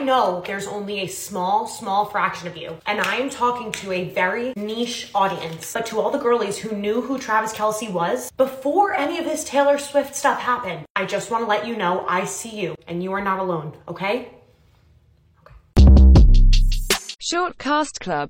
[0.00, 4.08] Know there's only a small, small fraction of you, and I am talking to a
[4.08, 5.72] very niche audience.
[5.72, 9.44] But to all the girlies who knew who Travis Kelce was before any of this
[9.44, 13.02] Taylor Swift stuff happened, I just want to let you know I see you and
[13.02, 14.30] you are not alone, okay?
[17.18, 18.28] Short Cast Club